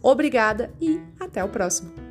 Obrigada 0.00 0.72
e 0.80 1.00
até 1.18 1.42
o 1.42 1.48
próximo. 1.48 2.07